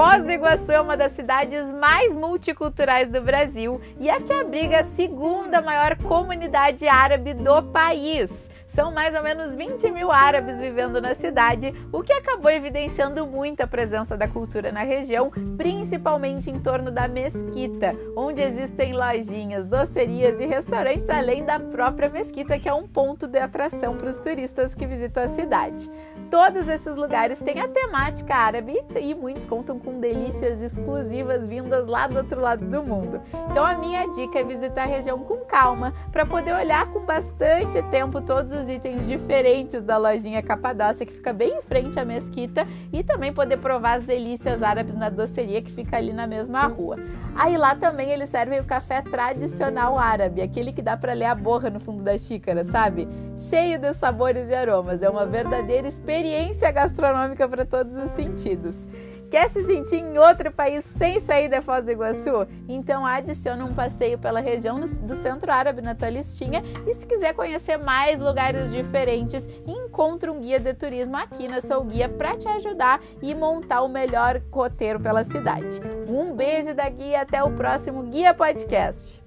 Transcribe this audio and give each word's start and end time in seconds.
Foz 0.00 0.24
do 0.24 0.32
Iguaçu 0.32 0.72
é 0.72 0.80
uma 0.80 0.96
das 0.96 1.12
cidades 1.12 1.70
mais 1.74 2.16
multiculturais 2.16 3.10
do 3.10 3.20
Brasil 3.20 3.82
e 3.98 4.08
é 4.08 4.18
que 4.18 4.32
abriga 4.32 4.80
a 4.80 4.82
segunda 4.82 5.60
maior 5.60 5.94
comunidade 5.98 6.88
árabe 6.88 7.34
do 7.34 7.62
país. 7.64 8.48
São 8.70 8.92
mais 8.92 9.16
ou 9.16 9.22
menos 9.22 9.56
20 9.56 9.90
mil 9.90 10.12
árabes 10.12 10.60
vivendo 10.60 11.00
na 11.00 11.12
cidade, 11.12 11.74
o 11.92 12.02
que 12.02 12.12
acabou 12.12 12.48
evidenciando 12.48 13.26
muito 13.26 13.60
a 13.62 13.66
presença 13.66 14.16
da 14.16 14.28
cultura 14.28 14.70
na 14.70 14.84
região, 14.84 15.32
principalmente 15.56 16.50
em 16.50 16.60
torno 16.60 16.88
da 16.88 17.08
mesquita, 17.08 17.96
onde 18.16 18.40
existem 18.40 18.92
lojinhas, 18.92 19.66
docerias 19.66 20.38
e 20.38 20.46
restaurantes, 20.46 21.10
além 21.10 21.44
da 21.44 21.58
própria 21.58 22.08
mesquita, 22.08 22.60
que 22.60 22.68
é 22.68 22.72
um 22.72 22.86
ponto 22.86 23.26
de 23.26 23.40
atração 23.40 23.96
para 23.96 24.08
os 24.08 24.18
turistas 24.18 24.72
que 24.72 24.86
visitam 24.86 25.24
a 25.24 25.28
cidade. 25.28 25.90
Todos 26.30 26.68
esses 26.68 26.94
lugares 26.94 27.40
têm 27.40 27.58
a 27.58 27.66
temática 27.66 28.36
árabe 28.36 28.80
e 29.00 29.12
muitos 29.16 29.46
contam 29.46 29.80
com 29.80 29.98
delícias 29.98 30.62
exclusivas 30.62 31.44
vindas 31.44 31.88
lá 31.88 32.06
do 32.06 32.18
outro 32.18 32.40
lado 32.40 32.64
do 32.64 32.82
mundo. 32.84 33.20
Então 33.50 33.66
a 33.66 33.76
minha 33.76 34.06
dica 34.06 34.38
é 34.38 34.44
visitar 34.44 34.84
a 34.84 34.86
região 34.86 35.18
com 35.18 35.38
calma 35.38 35.92
para 36.12 36.24
poder 36.24 36.54
olhar 36.54 36.86
com 36.92 37.00
bastante 37.00 37.82
tempo 37.90 38.20
todos 38.20 38.52
os 38.52 38.59
itens 38.68 39.06
diferentes 39.06 39.82
da 39.82 39.96
lojinha 39.96 40.42
Capadócia 40.42 41.06
que 41.06 41.12
fica 41.12 41.32
bem 41.32 41.58
em 41.58 41.62
frente 41.62 41.98
à 41.98 42.04
mesquita 42.04 42.66
e 42.92 43.02
também 43.02 43.32
poder 43.32 43.58
provar 43.58 43.94
as 43.98 44.04
delícias 44.04 44.62
árabes 44.62 44.94
na 44.94 45.08
doceria 45.08 45.62
que 45.62 45.70
fica 45.70 45.96
ali 45.96 46.12
na 46.12 46.26
mesma 46.26 46.66
rua. 46.66 46.96
Aí 47.34 47.56
lá 47.56 47.74
também 47.74 48.10
eles 48.10 48.28
servem 48.28 48.60
o 48.60 48.64
café 48.64 49.02
tradicional 49.02 49.98
árabe, 49.98 50.42
aquele 50.42 50.72
que 50.72 50.82
dá 50.82 50.96
para 50.96 51.12
ler 51.12 51.26
a 51.26 51.34
borra 51.34 51.70
no 51.70 51.80
fundo 51.80 52.02
da 52.02 52.18
xícara, 52.18 52.64
sabe? 52.64 53.08
Cheio 53.36 53.78
de 53.78 53.92
sabores 53.94 54.50
e 54.50 54.54
aromas. 54.54 55.02
É 55.02 55.08
uma 55.08 55.26
verdadeira 55.26 55.88
experiência 55.88 56.70
gastronômica 56.70 57.48
para 57.48 57.64
todos 57.64 57.96
os 57.96 58.10
sentidos. 58.10 58.88
Quer 59.30 59.48
se 59.48 59.62
sentir 59.62 59.98
em 59.98 60.18
outro 60.18 60.50
país 60.50 60.84
sem 60.84 61.20
sair 61.20 61.48
da 61.48 61.62
Foz 61.62 61.84
do 61.84 61.92
Iguaçu? 61.92 62.48
Então 62.68 63.06
adiciona 63.06 63.64
um 63.64 63.72
passeio 63.72 64.18
pela 64.18 64.40
região 64.40 64.80
do 64.80 65.14
Centro 65.14 65.52
Árabe 65.52 65.80
na 65.80 65.94
tua 65.94 66.10
listinha 66.10 66.64
e 66.84 66.92
se 66.92 67.06
quiser 67.06 67.32
conhecer 67.32 67.76
mais 67.76 68.20
lugares 68.20 68.72
diferentes, 68.72 69.48
encontra 69.64 70.32
um 70.32 70.40
guia 70.40 70.58
de 70.58 70.74
turismo 70.74 71.16
aqui 71.16 71.46
na 71.46 71.60
Sou 71.60 71.84
Guia 71.84 72.08
para 72.08 72.36
te 72.36 72.48
ajudar 72.48 73.00
e 73.22 73.32
montar 73.32 73.82
o 73.82 73.88
melhor 73.88 74.42
roteiro 74.50 74.98
pela 74.98 75.22
cidade. 75.22 75.80
Um 76.08 76.34
beijo 76.34 76.74
da 76.74 76.88
guia 76.88 77.20
até 77.20 77.40
o 77.40 77.52
próximo 77.52 78.02
Guia 78.02 78.34
Podcast. 78.34 79.22